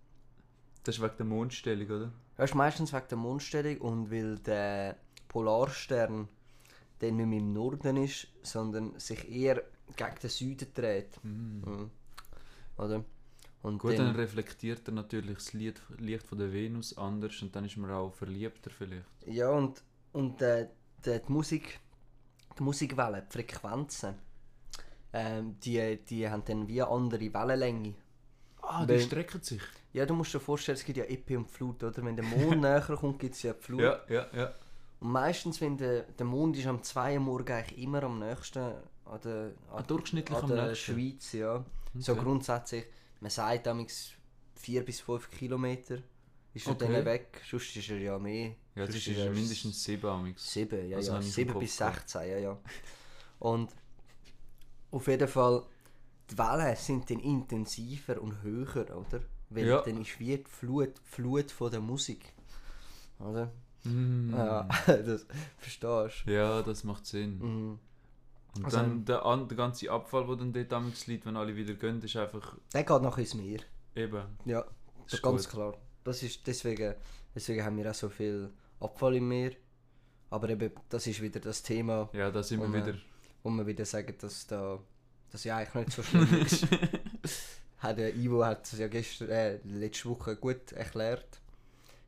Das 0.85 0.97
ist 0.97 1.03
wegen 1.03 1.17
der 1.17 1.27
Mondstellung, 1.27 1.87
oder? 1.91 2.13
Das 2.37 2.51
ist 2.51 2.55
meistens 2.55 2.93
wegen 2.93 3.09
der 3.09 3.19
Mondstellung 3.19 3.79
und 3.79 4.11
weil 4.11 4.39
der 4.39 4.97
Polarstern 5.29 6.29
dann 6.99 7.17
nicht 7.17 7.27
mehr 7.27 7.39
im 7.39 7.53
Norden 7.53 7.97
ist, 7.97 8.29
sondern 8.43 8.99
sich 8.99 9.31
eher 9.31 9.63
gegen 9.97 10.15
den 10.23 10.31
Süden 10.31 10.69
dreht. 10.75 11.23
Mhm. 11.23 11.91
Oder? 12.79 13.05
Und 13.65 13.79
Gut, 13.79 13.99
dann 13.99 14.09
dann, 14.09 14.17
reflektiert 14.17 14.87
er 14.89 14.95
natürlich 14.95 15.37
das 15.39 15.53
Lied, 15.55 15.81
Licht 15.99 16.27
von 16.27 16.39
der 16.39 16.53
Venus 16.53 16.97
anders 16.97 17.43
und 17.43 17.57
dann 17.57 17.65
ist 17.65 17.77
man 17.79 17.91
auch 17.91 18.15
verliebter 18.15 18.71
vielleicht. 18.71 19.07
ja, 19.27 19.49
und, 19.51 19.83
und 20.13 20.41
äh, 20.43 20.69
die, 21.05 21.21
die 21.27 21.33
Musik, 21.33 21.81
die 22.59 22.63
Musikwellen, 22.63 23.23
die 23.29 23.33
Frequenzen, 23.33 24.15
ähm, 25.13 25.57
die, 25.61 25.99
die 26.09 26.29
haben 26.29 26.45
dann 26.45 26.69
wie 26.69 26.83
eine 26.83 26.91
andere 26.91 27.33
Wellenlänge. 27.35 27.95
Ah, 28.63 28.87
Weil- 28.87 28.99
die 28.99 29.05
strecken 29.05 29.43
sich. 29.43 29.63
Ja, 29.93 30.05
du 30.07 30.15
musst 30.15 30.35
dir 30.35 30.41
vorstellen, 30.41 30.77
es 30.79 30.85
gibt 30.85 30.99
ja 30.99 31.05
Epi 31.05 31.37
und 31.37 31.49
Flut, 31.51 31.83
oder? 31.85 32.05
Wenn 32.05 32.17
der 32.17 32.25
Mond 32.25 32.61
näher 32.63 32.81
kommt, 32.83 33.19
gibt 33.21 33.35
es 33.37 33.43
ja 33.45 33.53
die 33.53 33.63
Flut. 33.63 33.81
Ja, 33.81 34.01
ja, 34.09 34.27
ja. 34.35 34.53
Und 35.01 35.11
meistens, 35.13 35.61
wenn 35.61 35.77
der, 35.77 36.03
der 36.03 36.27
Mond 36.27 36.57
ist 36.57 36.67
am 36.67 36.83
2 36.83 37.15
Uhr 37.15 37.21
morgens 37.21 37.51
eigentlich 37.51 37.79
immer 37.83 38.03
am 38.03 38.19
nächsten 38.19 38.59
an 39.05 39.21
der, 39.25 39.53
Ah, 39.71 39.83
durchschnittlich 39.83 40.37
an 40.39 40.45
am 40.45 40.57
der 40.57 40.69
nächsten. 40.69 40.95
Schweiz, 40.95 41.33
ja. 41.33 41.65
So 41.99 42.13
Okay. 42.13 42.23
grundsätzlich, 42.23 42.87
man 43.25 43.31
sagt 43.31 43.67
damals 43.67 44.11
4 44.57 44.85
bis 44.85 45.01
5 45.01 45.31
Kilometer 45.31 45.99
ist 46.53 46.67
er 46.67 46.73
Okay. 46.73 46.93
dann 46.93 47.05
weg, 47.07 47.41
sonst 47.51 47.75
ist 47.75 47.89
er 47.91 47.99
ja 47.99 48.19
mehr. 48.19 48.51
Ja, 48.75 48.85
das 48.87 48.97
ist 48.97 49.09
er 49.09 49.31
mindestens 49.31 49.83
sieben 49.83 50.07
amix. 50.07 50.53
7, 50.53 50.89
ja, 50.91 50.97
Also 50.99 51.09
ja. 51.09 51.15
habe 51.15 51.25
ich 51.25 51.31
im 51.31 51.35
7 51.35 51.53
Kopf 51.53 51.63
bis 51.63 51.79
gehabt. 51.79 52.09
16, 52.11 52.31
ja, 52.31 52.39
ja. 52.39 52.59
Und 53.39 53.71
auf 54.91 55.07
jeden 55.09 55.27
Fall, 55.29 55.65
die 56.31 56.37
Wellen 56.39 56.77
sind 56.77 57.09
dann 57.11 57.21
intensiver 57.21 58.21
und 58.21 58.43
höher, 58.43 58.87
oder? 58.95 59.21
Weil 59.49 59.67
Ja. 59.69 59.81
dann 59.81 60.01
ist 60.03 60.21
wie 60.21 60.37
die 60.37 60.45
Flut, 60.47 60.95
die 60.99 61.01
Flut 61.15 61.51
von 61.51 61.71
der 61.71 61.81
Musik. 61.81 62.33
Oder? 63.19 63.51
Mm. 63.85 64.35
Ja, 64.35 64.69
das 64.87 65.27
verstehst 65.59 66.27
Ja, 66.27 66.63
das 66.63 66.85
macht 66.85 67.07
Sinn. 67.07 67.39
du. 67.39 67.47
Mhm. 67.47 67.79
Und 68.57 68.65
Also- 68.65 68.77
dann 68.79 69.05
der, 69.05 69.37
der 69.49 69.57
ganze 69.57 69.91
Abfall, 69.91 70.27
der 70.27 70.37
dann 70.37 70.53
dort 70.53 70.73
amix 70.73 71.07
liegt, 71.07 71.27
wenn 71.27 71.37
alle 71.37 71.55
wieder 71.57 71.75
gehen, 71.75 72.01
ist 72.03 72.17
einfach 72.17 72.57
Der 72.73 72.85
geht 72.85 73.03
nachher 73.03 73.19
ins 73.21 73.35
Meer. 73.35 73.61
eben. 73.97 74.23
Ja, 74.45 74.65
Das 75.05 75.15
ist 75.15 75.23
ganz 75.23 75.45
gut. 75.49 75.53
klar. 75.55 75.75
Das 76.05 76.23
ist 76.23 76.47
deswegen, 76.47 76.95
deswegen 77.35 77.65
haben 77.65 77.77
wir 77.77 77.91
auch 77.91 77.95
so 77.95 78.09
viel 78.09 78.51
Abfall 78.81 79.17
im 79.17 79.29
Meer. 79.29 79.53
Aber 80.31 80.49
eben, 80.49 80.71
das 80.89 81.07
ist 81.07 81.21
wieder 81.23 81.41
das 81.41 81.63
Thema, 81.63 82.09
Ja, 82.13 82.31
da 82.31 82.43
sind 82.43 82.61
wir 82.61 82.69
äh, 82.69 82.87
wieder. 82.87 82.99
wo 83.43 83.51
wir 83.51 83.67
wieder 83.67 83.85
sagen, 83.85 84.15
dass 84.21 84.47
da 84.47 84.79
das 85.31 85.45
ja 85.45 85.57
eigentlich 85.57 85.87
nicht 85.87 85.93
so 85.93 86.03
schlimm 86.03 86.43
ist. 86.43 86.67
hat 87.79 87.99
der 87.99 88.15
Ivo 88.15 88.45
hat 88.45 88.65
es 88.73 88.79
ja 88.79 88.89
gestern, 88.89 89.29
äh, 89.31 89.57
letzte 89.65 90.09
Woche 90.09 90.37
gut 90.37 90.73
erklärt, 90.73 91.41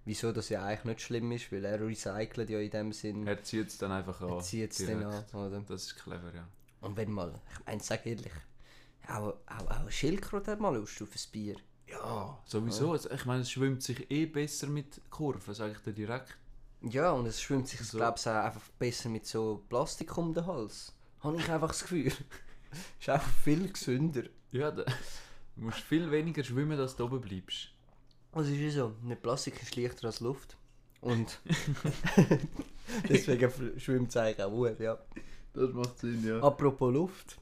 wieso 0.06 0.32
das 0.32 0.48
ja 0.48 0.64
eigentlich 0.64 0.84
nicht 0.84 1.00
schlimm 1.02 1.30
ist, 1.32 1.52
weil 1.52 1.64
er 1.64 1.80
recycelt 1.80 2.48
ja 2.48 2.58
in 2.60 2.70
dem 2.70 2.92
Sinn. 2.92 3.26
Er 3.26 3.42
zieht 3.42 3.68
es 3.68 3.76
dann 3.76 3.92
einfach 3.92 4.18
an. 4.22 4.30
Er 4.30 4.40
zieht 4.40 4.72
es 4.72 4.86
dann 4.86 5.04
an, 5.04 5.25
oder? 5.34 5.60
Das 5.60 5.82
ist 5.84 5.96
clever, 5.96 6.32
ja. 6.34 6.48
Und 6.80 6.96
wenn 6.96 7.10
mal, 7.12 7.38
ich 7.52 7.66
meine, 7.66 7.82
sag 7.82 8.06
ehrlich, 8.06 8.32
auch, 9.08 9.34
auch, 9.46 9.66
auch 9.70 9.80
ein 9.80 9.90
Schildkröte 9.90 10.52
hat 10.52 10.60
mal 10.60 10.75
Lust 10.75 11.02
auf 11.02 11.10
ein 11.14 11.30
Bier. 11.32 11.56
Ja, 11.88 12.38
sowieso. 12.46 12.92
Also, 12.92 13.10
Ich 13.10 13.25
meine, 13.26 13.42
es 13.42 13.50
schwimmt 13.50 13.82
sich 13.82 14.10
eh 14.10 14.26
besser 14.26 14.66
mit 14.66 15.00
Kurven, 15.10 15.54
sage 15.54 15.72
ich 15.72 15.78
dir 15.78 15.92
direkt. 15.92 16.36
Ja, 16.82 17.12
und 17.12 17.26
es 17.26 17.40
schwimmt 17.40 17.68
sich, 17.68 17.80
So. 17.80 17.98
glaube 17.98 18.18
ich, 18.18 18.26
auch 18.26 18.32
einfach 18.44 18.68
besser 18.78 19.08
mit 19.08 19.26
so 19.26 19.64
Plastik 19.68 20.16
um 20.16 20.32
den 20.34 20.46
Hals. 20.46 20.92
Habe 21.20 21.36
ich 21.38 21.48
einfach 21.48 21.68
das 21.68 21.82
Gefühl. 21.82 22.12
Ist 23.00 23.08
auch 23.10 23.22
viel 23.42 23.70
gesünder. 23.72 24.25
Ja, 24.52 24.70
da, 24.70 24.84
du 24.84 25.62
musst 25.62 25.78
viel 25.80 26.10
weniger 26.10 26.44
schwimmen, 26.44 26.76
dass 26.76 26.96
du 26.96 27.04
oben 27.04 27.20
bleibst. 27.20 27.70
Was 28.33 28.49
ist 28.49 28.75
so? 28.75 28.92
Nicht 29.02 29.23
Plastik 29.23 29.62
ist 29.62 29.76
leichter 29.76 30.06
als 30.06 30.21
Luft. 30.21 30.56
Und 31.00 31.38
deswegen 33.09 33.50
schwimmt 33.78 34.11
es 34.11 34.16
eigentlich 34.16 34.42
auch 34.42 34.50
gut, 34.50 34.78
ja. 34.80 34.99
Das 35.52 35.73
macht 35.73 35.99
Sinn, 35.99 36.25
ja. 36.26 36.40
Apropos 36.42 36.92
Luft. 36.92 37.38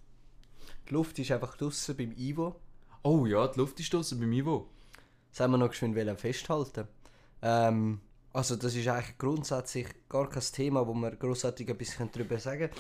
Die 0.89 0.95
Luft 0.95 1.19
ist 1.19 1.31
einfach 1.33 1.57
draussen 1.57 1.97
beim 1.97 2.13
Ivo. 2.13 2.61
Oh 3.03 3.27
ja, 3.27 3.47
die 3.49 3.59
Luft 3.59 3.81
ist 3.81 3.93
draussen 3.93 4.21
beim 4.21 4.33
Ivo. 4.33 4.69
Das 5.31 5.41
haben 5.41 5.53
wir 5.53 5.59
noch 5.59 5.69
geschwind 5.71 5.99
festhalten. 6.21 6.87
Ähm, 7.43 8.01
also 8.33 8.57
das 8.57 8.75
ist 8.75 8.87
eigentlich 8.89 9.19
grundsätzlich 9.19 9.89
gar 10.09 10.29
kein 10.29 10.43
Thema, 10.43 10.87
wo 10.87 10.95
wir 10.95 11.11
grossartig 11.17 11.69
ein 11.71 11.77
bisschen 11.77 12.09
darüber 12.13 12.39
sagen 12.39 12.71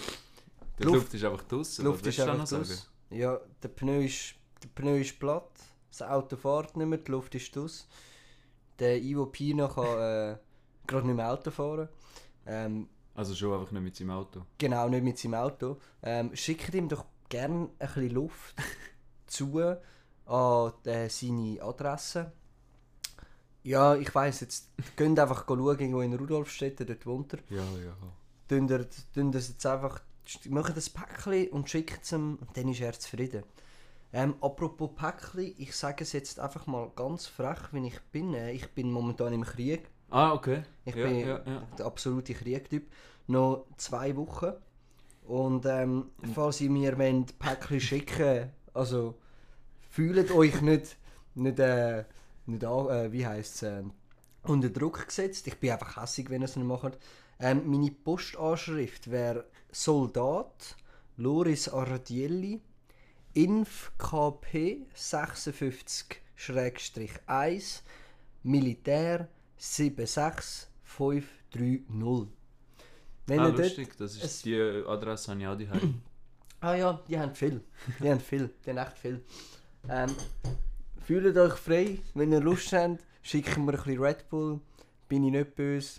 Die 0.79 0.85
Luft- 0.85 0.97
Luft, 0.97 1.15
ist 1.15 1.25
einfach 1.25 1.43
draussen. 1.45 1.83
Die 1.83 1.87
Luft 1.91 2.07
ist 2.07 2.21
einfach 2.21 2.49
draus. 2.49 2.91
Ja, 3.11 3.41
der 3.63 3.69
Pneu 3.69 4.05
ist, 4.05 4.35
der 4.63 4.69
Pneu 4.69 5.01
ist 5.01 5.19
platt, 5.19 5.51
das 5.99 6.09
Auto 6.09 6.37
fährt 6.37 6.77
nicht 6.77 6.87
mehr, 6.87 6.99
die 6.99 7.11
Luft 7.11 7.35
ist 7.35 7.55
draus. 7.55 7.87
Der 8.79 9.01
Ivo 9.01 9.27
Pino 9.27 9.69
kann 9.69 9.85
äh, 9.85 10.37
gerade 10.87 11.07
nicht 11.07 11.17
mehr 11.17 11.31
Auto 11.33 11.51
fahren. 11.51 11.89
Ähm, 12.47 12.89
Also 13.15 13.35
schon 13.35 13.53
einfach 13.59 13.73
nicht 13.73 13.83
mit 13.83 13.97
seinem 13.97 14.11
Auto. 14.11 14.43
genau, 14.59 14.89
nicht 14.89 15.05
mit 15.05 15.19
seinem 15.19 15.35
Auto. 15.35 15.79
Ähm, 16.03 16.35
schickt 16.35 16.75
ihm 16.75 16.89
doch 16.89 17.05
gerne 17.29 17.69
ein 17.79 17.87
bisschen 17.87 18.11
Luft 18.11 18.55
zu 19.27 19.59
an 20.27 20.73
äh, 20.85 21.09
seine 21.09 21.63
Adresse. 21.63 22.33
Ja, 23.63 23.95
ich 23.97 24.15
weiss 24.15 24.41
jetzt, 24.41 24.69
geht 24.97 25.19
einfach 25.19 25.47
schauen, 25.47 25.61
irgendwo 25.79 26.03
in 26.03 26.15
Rudolfstedt, 26.15 26.81
dort 26.81 27.07
wohnt 27.07 27.33
er. 27.35 27.39
Ja, 27.49 27.63
ja. 27.83 27.97
Tun 28.49 28.69
es 29.35 29.49
jetzt 29.49 29.65
einfach, 29.65 30.01
machen 30.51 30.75
das 30.75 30.91
Päckchen 30.91 31.49
und 31.49 31.71
schicken 31.71 31.99
es 32.03 32.13
ihm 32.13 32.37
und 32.37 32.55
dann 32.57 32.69
ist 32.69 32.81
er 32.81 32.93
zufrieden. 32.93 33.43
Ähm, 34.16 34.37
apropos 34.40 34.90
Päckchen, 34.94 35.54
ich 35.59 35.75
sage 35.75 36.04
es 36.04 36.12
jetzt 36.12 36.38
einfach 36.38 36.68
mal 36.68 36.88
ganz 36.94 37.26
frech, 37.26 37.73
wie 37.73 37.88
ich 37.88 38.00
bin. 38.12 38.33
Äh, 38.33 38.52
Ich 38.52 38.71
bin 38.71 38.92
momentan 38.92 39.33
im 39.33 39.42
Krieg. 39.42 39.90
Ah, 40.09 40.33
okay. 40.33 40.62
Ich 40.85 40.94
ja, 40.94 41.04
bin 41.04 41.18
ja, 41.18 41.42
ja. 41.44 41.66
der 41.76 41.87
absolute 41.87 42.33
Kriegtyp. 42.33 42.92
Noch 43.26 43.66
zwei 43.76 44.14
Wochen. 44.14 44.52
Und 45.25 45.66
ähm, 45.66 46.12
falls 46.33 46.61
ihr 46.61 46.71
mir 46.71 46.97
wollt, 46.97 47.37
Päckchen 47.40 47.80
schicken 47.80 48.52
also 48.73 49.18
fühlt 49.90 50.30
euch 50.30 50.61
nicht, 50.61 50.97
nicht, 51.35 51.59
äh, 51.59 52.04
nicht 52.47 52.64
an, 52.64 52.88
äh, 52.90 53.12
wie 53.12 53.26
heisst 53.26 53.56
es, 53.56 53.62
äh, 53.62 53.83
unter 54.44 54.68
Druck 54.68 55.06
gesetzt. 55.06 55.49
Ich 55.49 55.59
bin 55.59 55.73
einfach 55.73 56.00
hässig, 56.00 56.30
wenn 56.30 56.42
ihr 56.42 56.47
es 56.47 56.54
nicht 56.54 56.66
macht. 56.66 56.99
Ähm, 57.40 57.62
meine 57.68 57.90
Postanschrift 57.90 59.11
wäre 59.11 59.47
Soldat 59.73 60.76
Loris 61.16 61.68
Ardielli 61.68 62.61
Inf 63.35 63.93
KP 63.99 64.87
56-1 64.97 67.83
Militär 68.45 69.29
76530. 69.59 72.29
Wenn 73.26 73.41
ah, 73.41 73.49
lustig, 73.49 73.97
das 73.97 74.17
ist 74.17 74.45
die 74.45 74.55
Adresse 74.55 75.33
habe 75.33 75.41
ich 75.41 75.49
auch 75.49 75.59
daheim. 75.59 76.00
ah 76.61 76.75
ja, 76.75 77.03
die 77.09 77.19
haben 77.19 77.35
viel. 77.35 77.61
Die 78.00 78.09
haben 78.09 78.21
viel. 78.21 78.50
Die 78.64 78.71
haben 78.71 78.79
echt 78.79 78.99
viel. 78.99 79.25
Ähm, 79.88 80.14
fühlt 81.05 81.37
euch 81.37 81.55
frei, 81.55 81.99
wenn 82.14 82.31
ihr 82.33 82.41
Lust 82.41 82.73
habt, 82.73 83.05
schickt 83.23 83.57
mir 83.57 83.73
ein 83.73 83.76
bisschen 83.76 84.00
Red 84.00 84.29
Bull. 84.29 84.61
Bin 85.09 85.25
ich 85.25 85.33
nicht 85.33 85.57
böse. 85.57 85.99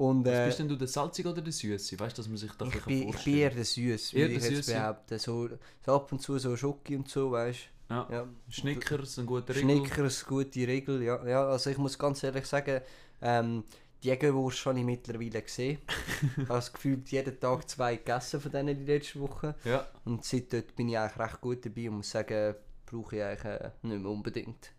Und 0.00 0.24
Was 0.24 0.32
äh, 0.32 0.46
bist 0.46 0.58
denn 0.60 0.68
du, 0.68 0.76
der 0.76 0.88
Salzige 0.88 1.28
oder 1.28 1.42
der 1.42 1.52
Süße? 1.52 2.00
Weißt 2.00 2.16
du, 2.16 2.22
dass 2.22 2.28
man 2.28 2.38
sich 2.38 2.50
das 2.52 2.68
ich, 2.74 2.84
bin, 2.84 3.08
ich 3.10 3.22
bin 3.22 3.34
eher 3.36 3.50
der 3.50 3.64
Süß, 3.66 4.14
Eher 4.14 4.20
würde 4.22 4.34
ich 4.34 4.42
jetzt 4.44 4.56
Süße? 4.66 4.72
behaupten. 4.72 5.18
So, 5.18 5.48
so 5.84 5.92
ab 5.94 6.10
und 6.12 6.22
zu 6.22 6.38
so 6.38 6.56
Schoki 6.56 6.96
und 6.96 7.06
so, 7.08 7.30
weißt 7.32 7.58
Ja. 7.90 8.04
du. 8.04 8.12
Ja. 8.14 8.28
Schnickers, 8.48 9.18
ein 9.18 9.26
guter 9.26 9.50
Regel. 9.54 9.62
Schnickers, 9.62 10.24
gute 10.24 10.66
Regel, 10.66 11.02
ja. 11.02 11.22
ja. 11.26 11.46
Also 11.48 11.68
ich 11.68 11.76
muss 11.76 11.98
ganz 11.98 12.22
ehrlich 12.22 12.46
sagen, 12.46 12.80
ähm, 13.20 13.64
die 14.02 14.08
Jägerwurst 14.08 14.64
habe 14.64 14.78
ich 14.78 14.86
mittlerweile 14.86 15.42
gesehen. 15.42 15.78
ich 16.22 16.36
habe 16.38 16.46
das 16.48 16.72
Gefühl, 16.72 17.02
jeden 17.06 17.38
Tag 17.38 17.68
zwei 17.68 17.96
gegessen 17.96 18.40
von 18.40 18.50
denen 18.52 18.78
die 18.78 18.90
letzte 18.90 19.20
Woche. 19.20 19.54
Ja. 19.66 19.86
Und 20.06 20.24
seit 20.24 20.50
dort 20.50 20.74
bin 20.76 20.88
ich 20.88 20.96
eigentlich 20.98 21.18
recht 21.18 21.40
gut 21.42 21.66
dabei 21.66 21.90
und 21.90 21.96
muss 21.98 22.10
sagen, 22.10 22.54
brauche 22.86 23.16
ich 23.16 23.22
eigentlich 23.22 23.44
äh, 23.44 23.70
nicht 23.82 24.00
mehr 24.00 24.10
unbedingt. 24.10 24.72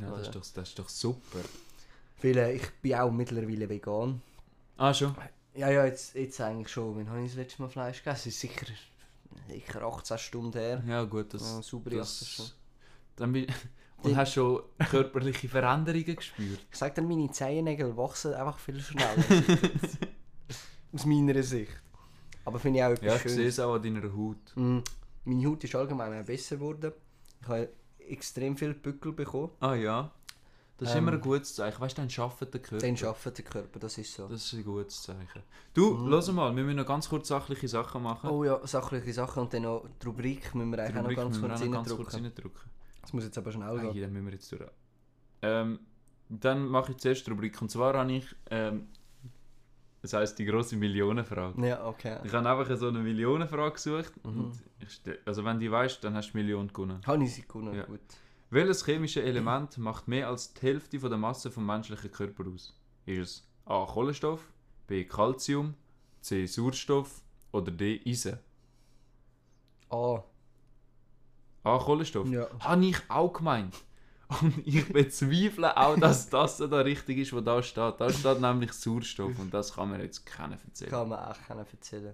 ja 0.00 0.08
das, 0.10 0.20
ist 0.20 0.26
Also. 0.28 0.38
doch, 0.38 0.46
das 0.54 0.68
ist 0.68 0.78
doch 0.78 0.88
super. 0.88 1.40
Weil 2.22 2.36
äh, 2.36 2.52
ich 2.52 2.70
bin 2.80 2.94
auch 2.94 3.10
mittlerweile 3.10 3.68
vegan. 3.68 4.22
Ah, 4.78 4.94
schon? 4.94 5.14
Ja, 5.54 5.70
ja, 5.70 5.84
jetzt, 5.84 6.14
jetzt 6.14 6.40
eigentlich 6.40 6.68
schon. 6.68 6.96
Wann 6.96 7.10
habe 7.10 7.20
ich 7.20 7.30
das 7.30 7.36
letzte 7.36 7.60
Mal 7.60 7.68
Fleisch 7.68 8.02
gegessen? 8.02 8.28
Ist 8.28 8.38
sicher, 8.38 8.66
sicher 9.48 9.82
18 9.82 10.18
Stunden 10.18 10.56
her. 10.56 10.82
Ja, 10.86 11.02
gut, 11.02 11.34
das. 11.34 11.42
Ja, 11.42 11.62
sauber 11.62 11.90
das, 11.90 12.20
das 12.20 12.28
schon. 12.28 12.46
Dann 13.16 13.32
bin, 13.32 13.46
und 14.02 14.16
hast 14.16 14.34
schon 14.34 14.62
körperliche 14.88 15.48
Veränderungen 15.48 16.14
gespürt? 16.14 16.60
Ich 16.70 16.78
sage 16.78 16.94
dann, 16.94 17.08
meine 17.08 17.28
Zehennägel 17.32 17.96
wachsen 17.96 18.34
einfach 18.34 18.58
viel 18.60 18.80
schneller. 18.80 19.16
Aus 20.92 21.04
meiner 21.04 21.42
Sicht. 21.42 21.72
Aber 22.44 22.60
finde 22.60 22.78
ich 22.78 22.84
auch 22.84 22.90
etwas 22.90 23.06
Ja, 23.06 23.16
ich 23.16 23.32
sehe 23.32 23.48
es 23.48 23.58
auch 23.58 23.74
an 23.74 23.82
deiner 23.82 24.12
Haut. 24.16 24.54
Mm, 24.54 24.78
Meine 25.24 25.46
Haut 25.48 25.64
ist 25.64 25.74
allgemein 25.74 26.22
auch 26.22 26.24
besser 26.24 26.54
geworden. 26.56 26.92
Ich 27.42 27.48
habe 27.48 27.68
extrem 27.98 28.56
viel 28.56 28.74
Bückel 28.74 29.12
bekommen. 29.12 29.50
Ah 29.58 29.74
ja. 29.74 30.12
Das 30.78 30.90
ist 30.90 30.94
Ähm, 30.94 31.02
immer 31.08 31.12
ein 31.14 31.20
gutes 31.20 31.54
Zeichen. 31.56 31.80
Weißt 31.80 31.98
du, 31.98 32.02
dann 32.02 32.24
arbeitet 32.24 32.54
der 32.54 32.60
Körper. 32.62 32.86
Dann 32.86 32.96
arbeitet 33.08 33.38
der 33.38 33.44
Körper, 33.44 33.78
das 33.80 33.98
ist 33.98 34.14
so. 34.14 34.28
Das 34.28 34.44
ist 34.44 34.52
ein 34.54 34.64
gutes 34.64 35.02
Zeichen. 35.02 35.42
Du, 35.74 35.94
Mhm. 35.94 36.08
lass 36.08 36.30
mal, 36.30 36.54
wir 36.54 36.62
müssen 36.62 36.76
noch 36.76 36.86
ganz 36.86 37.08
kurz 37.08 37.28
sachliche 37.28 37.66
Sachen 37.68 38.02
machen. 38.02 38.30
Oh 38.30 38.44
ja, 38.44 38.64
sachliche 38.66 39.12
Sachen 39.12 39.42
und 39.42 39.52
dann 39.52 39.62
noch 39.62 39.84
die 40.00 40.06
Rubrik 40.06 40.54
müssen 40.54 40.70
wir 40.70 40.76
Die 40.76 40.82
eigentlich 40.84 40.98
auch 40.98 41.02
noch 41.08 41.14
ganz 41.16 41.40
kurz 41.40 41.60
noch 41.64 41.72
ganz 41.72 41.94
kurz 41.96 42.14
reindrücken. 42.14 42.70
Das 43.02 43.12
muss 43.12 43.24
jetzt 43.24 43.36
aber 43.38 43.50
schnell 43.50 43.68
Ah, 43.68 43.76
gehen. 43.82 43.92
hier, 43.92 44.02
dann 44.04 44.12
müssen 44.12 44.26
wir 44.26 44.32
jetzt 44.34 44.52
durch. 44.52 44.62
Ähm, 45.42 45.80
dann 46.28 46.68
mache 46.68 46.92
ich 46.92 46.98
zuerst 46.98 47.26
die 47.26 47.30
Rubrik. 47.30 47.60
Und 47.60 47.70
zwar 47.70 47.94
habe 47.94 48.12
ich, 48.12 48.36
ähm, 48.50 48.86
das 50.02 50.12
heisst 50.12 50.38
die 50.38 50.44
grosse 50.44 50.76
Millionenfrage. 50.76 51.60
Ja, 51.66 51.84
okay. 51.86 52.18
Ich 52.22 52.32
habe 52.32 52.48
einfach 52.48 52.76
so 52.76 52.86
eine 52.88 53.00
Millionenfrage 53.00 53.72
gesucht. 53.72 54.12
Mhm. 54.24 54.52
Also 55.24 55.44
wenn 55.44 55.58
du 55.58 55.70
weißt, 55.70 56.04
dann 56.04 56.14
hast 56.14 56.28
du 56.28 56.32
die 56.32 56.44
Million 56.44 56.68
gewonnen. 56.68 57.00
Habe 57.04 57.24
ich 57.24 57.34
sie 57.34 57.42
gewonnen, 57.42 57.74
Ja. 57.74 57.84
gut. 57.84 57.98
Welches 58.50 58.84
chemische 58.84 59.22
Element 59.22 59.76
macht 59.78 60.08
mehr 60.08 60.28
als 60.28 60.54
die 60.54 60.62
Hälfte 60.62 60.98
von 60.98 61.10
der 61.10 61.18
Masse 61.18 61.50
vom 61.50 61.66
menschlichen 61.66 62.10
Körper 62.10 62.44
aus? 62.52 62.74
Ist 63.04 63.18
es 63.18 63.48
A. 63.66 63.84
Kohlenstoff, 63.84 64.40
B. 64.86 65.04
Calcium, 65.04 65.74
C. 66.22 66.46
Sauerstoff 66.46 67.22
oder 67.52 67.70
D. 67.70 68.00
Eisen? 68.06 68.38
Ah, 69.90 70.22
A. 71.64 71.78
Kohlenstoff. 71.78 72.26
ja. 72.28 72.46
Habe 72.60 72.86
ich 72.86 72.98
auch 73.08 73.32
gemeint. 73.32 73.74
Und 74.40 74.66
ich 74.66 74.86
bezweifle 74.92 75.74
auch, 75.76 75.98
dass 75.98 76.28
das 76.28 76.58
da 76.58 76.80
richtig 76.80 77.18
ist, 77.18 77.32
was 77.32 77.44
da 77.44 77.62
steht. 77.62 77.94
Da 77.98 78.10
steht 78.12 78.40
nämlich 78.40 78.72
Sauerstoff 78.74 79.38
und 79.38 79.54
das 79.54 79.72
kann 79.74 79.88
mir 79.88 80.02
jetzt 80.02 80.26
keiner 80.26 80.58
erzählen. 80.62 80.90
Kann 80.90 81.08
man 81.08 81.18
auch 81.18 81.38
keiner 81.46 81.64
erzählen. 81.70 82.12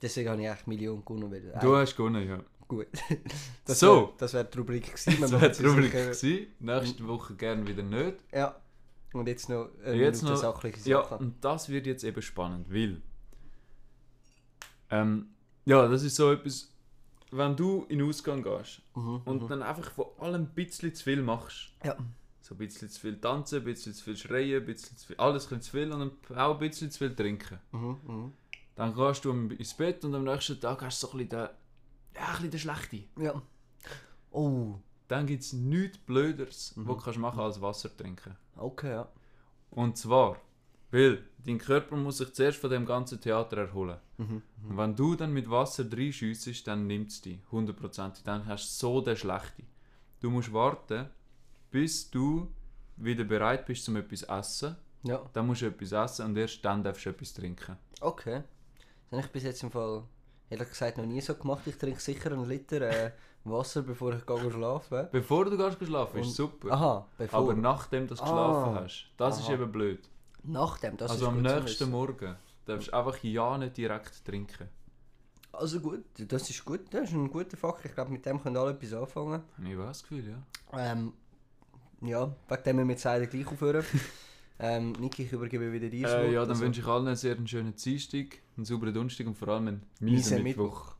Deswegen 0.00 0.28
habe 0.30 0.42
ich 0.42 0.48
eigentlich 0.48 0.66
Millionen 0.66 1.04
gewonnen. 1.04 1.30
Weil, 1.30 1.40
Du 1.60 1.74
äh, 1.74 1.82
hast 1.82 1.96
gewonnen, 1.96 2.26
ja. 2.26 2.40
Gut. 2.76 2.88
das 3.64 3.80
So. 3.80 4.08
Wär, 4.08 4.12
das 4.18 4.34
wäre 4.34 4.44
die 4.44 4.58
Rubrik 4.58 4.86
gewesen. 4.86 5.20
Das 5.20 5.32
wäre 5.32 5.50
die 5.50 5.64
Rubrik 5.64 5.92
gewesen. 5.92 6.46
Nächste 6.60 7.06
Woche 7.08 7.34
gerne 7.34 7.66
wieder 7.66 7.82
nicht. 7.82 8.18
Ja. 8.32 8.56
Und 9.12 9.28
jetzt 9.28 9.48
noch 9.48 9.68
eine 9.84 9.94
Jetzt 9.94 10.22
Minute 10.22 10.34
noch- 10.34 10.40
sachliche 10.40 10.88
Ja, 10.88 11.02
Sachen. 11.02 11.18
und 11.18 11.44
das 11.44 11.68
wird 11.68 11.86
jetzt 11.86 12.02
eben 12.04 12.22
spannend, 12.22 12.72
weil. 12.72 13.00
Ähm, 14.90 15.28
ja, 15.64 15.86
das 15.88 16.02
ist 16.02 16.16
so 16.16 16.32
etwas, 16.32 16.70
wenn 17.30 17.56
du 17.56 17.84
in 17.88 17.98
den 17.98 18.08
Ausgang 18.08 18.42
gehst 18.42 18.82
Mhm, 18.94 19.22
und 19.24 19.42
mhm. 19.42 19.48
dann 19.48 19.62
einfach 19.62 19.90
von 19.92 20.06
allem 20.18 20.42
ein 20.42 20.54
bisschen 20.54 20.94
zu 20.94 21.04
viel 21.04 21.22
machst. 21.22 21.70
Ja. 21.84 21.96
So 22.40 22.54
ein 22.54 22.58
bisschen 22.58 22.88
zu 22.90 23.00
viel 23.00 23.18
tanzen, 23.20 23.58
ein 23.58 23.64
bisschen 23.64 23.94
zu 23.94 24.04
viel 24.04 24.16
schreien, 24.16 24.60
ein 24.62 24.66
bisschen 24.66 24.96
zu 24.96 25.06
viel, 25.06 25.16
alles 25.16 25.44
ein 25.44 25.58
bisschen 25.58 25.62
zu 25.62 25.70
viel 25.70 25.92
und 25.92 26.12
dann 26.28 26.38
auch 26.38 26.54
ein 26.54 26.68
bisschen 26.68 26.90
zu 26.90 26.98
viel 26.98 27.14
trinken. 27.14 27.58
Mhm, 27.70 27.96
mhm. 28.06 28.32
Dann 28.74 28.94
gehst 28.94 29.24
du 29.24 29.32
ins 29.32 29.74
Bett 29.74 30.04
und 30.04 30.14
am 30.14 30.24
nächsten 30.24 30.60
Tag 30.60 30.82
hast 30.82 31.02
du 31.02 31.06
so 31.06 31.12
ein 31.12 31.18
bisschen 31.28 31.40
den, 31.40 31.48
ja, 32.14 32.22
ein 32.26 32.32
bisschen 32.32 32.50
den 32.50 32.60
Schlechte. 32.60 33.02
Ja. 33.18 33.42
Oh, 34.30 34.76
Dann 35.08 35.26
gibt 35.26 35.42
es 35.42 35.52
nichts 35.52 35.98
Blöderes, 35.98 36.74
Mhm. 36.76 36.88
was 36.88 36.96
du 36.96 37.02
kannst 37.04 37.18
machen 37.18 37.40
als 37.40 37.60
Wasser 37.60 37.94
trinken. 37.94 38.34
okay, 38.56 38.90
ja. 38.92 39.08
Und 39.70 39.96
zwar, 39.98 40.36
weil 40.90 41.22
dein 41.44 41.58
Körper 41.58 41.96
muss 41.96 42.18
sich 42.18 42.32
zuerst 42.32 42.58
von 42.58 42.70
dem 42.70 42.86
ganzen 42.86 43.20
Theater 43.20 43.56
erholen. 43.58 43.98
Mhm. 44.18 44.42
Und 44.68 44.76
wenn 44.76 44.94
du 44.96 45.14
dann 45.14 45.32
mit 45.32 45.50
Wasser 45.50 45.84
reinschiessest, 45.90 46.66
dann 46.66 46.86
nimmt 46.86 47.10
es 47.10 47.20
dich. 47.22 47.38
Hundertprozentig. 47.50 48.22
Dann 48.24 48.46
hast 48.46 48.64
du 48.82 48.86
so 48.86 49.00
den 49.00 49.16
Schlechte. 49.16 49.62
Du 50.20 50.30
musst 50.30 50.52
warten, 50.52 51.08
bis 51.70 52.10
du 52.10 52.48
wieder 52.96 53.24
bereit 53.24 53.66
bist, 53.66 53.88
um 53.88 53.96
etwas 53.96 54.20
zu 54.20 54.28
essen. 54.28 54.76
Ja, 55.04 55.20
Dann 55.32 55.46
musst 55.46 55.62
du 55.62 55.66
etwas 55.66 55.92
essen 55.92 56.26
und 56.26 56.36
erst 56.36 56.64
dann 56.64 56.82
darfst 56.84 57.04
du 57.04 57.10
etwas 57.10 57.32
trinken. 57.34 57.76
okay. 58.00 58.42
Habe 59.10 59.20
ich 59.22 59.28
bis 59.32 59.42
jetzt 59.42 59.62
im 59.62 59.70
Fall, 59.70 60.04
ehrlich 60.52 60.68
gesagt, 60.68 60.98
noch 60.98 61.06
nie 61.06 61.20
so 61.20 61.34
gemacht. 61.34 61.62
Ich 61.66 61.76
trinke 61.76 62.00
sicher 62.00 62.32
einen 62.32 62.48
Liter 62.48 62.80
äh, 62.82 63.10
Wasser, 63.44 63.82
bevor 63.82 64.14
ich 64.14 64.24
gehe 64.24 64.50
schlafen. 64.52 65.08
Bevor 65.10 65.44
du 65.46 65.56
gehst 65.56 65.84
schlafen, 65.84 66.20
ist 66.20 66.34
super. 66.36 66.70
Aha, 66.72 67.06
bevor. 67.18 67.38
Aber 67.40 67.54
nachdem 67.54 68.06
du 68.06 68.14
geschlafen 68.14 68.76
Ah. 68.76 68.82
hast, 68.84 69.10
das 69.16 69.40
ist 69.40 69.46
Aha. 69.46 69.54
eben 69.54 69.72
blöd. 69.72 70.08
Nachdem, 70.44 70.96
das 70.96 71.10
also 71.12 71.24
ist 71.26 71.28
am 71.32 71.42
nächsten. 71.42 71.90
Morgen 71.90 72.36
darfst 72.66 72.88
du 72.88 72.92
einfach 72.96 73.18
ja 73.22 73.58
nicht 73.58 73.76
direkt 73.76 74.24
trinken. 74.24 74.68
Also 75.52 75.80
gut, 75.80 76.04
das 76.16 76.48
ist 76.48 76.64
gut, 76.64 76.80
das 76.90 77.08
ist 77.10 77.12
ein 77.14 77.30
guter 77.30 77.56
Fakt. 77.56 77.84
Ich 77.84 77.94
glaube, 77.94 78.10
mit 78.10 78.24
dem 78.24 78.42
können 78.42 78.56
alle 78.56 78.70
etwas 78.70 78.92
anfangen. 78.94 79.42
Ich 79.64 79.76
auch 79.76 79.86
das 79.86 80.02
Gefühl, 80.02 80.24
ja. 80.28 80.42
Ähm, 80.78 81.12
ja, 82.00 82.34
wegen 82.48 82.62
dem 82.64 82.78
wir 82.78 82.84
mit 82.86 82.98
Seiden 83.00 83.28
gleich 83.28 83.46
aufhören. 83.46 83.84
ähm, 84.58 84.92
Niki, 84.92 85.24
ich 85.24 85.32
übergebe 85.32 85.70
wieder 85.72 85.88
dir 85.88 86.08
Äh, 86.08 86.32
ja, 86.32 86.40
dann 86.40 86.50
Also, 86.50 86.62
wünsche 86.62 86.80
ich 86.80 86.86
allen 86.86 87.06
einen 87.06 87.16
sehr 87.16 87.36
schönen 87.46 87.74
Dienstag, 87.76 88.38
einen 88.56 88.64
sauberen 88.64 88.94
Donnerstag 88.94 89.26
und 89.26 89.36
vor 89.36 89.48
allem 89.48 89.68
einen 89.68 89.82
miesen. 90.00 90.42
Mittwoch. 90.42 90.94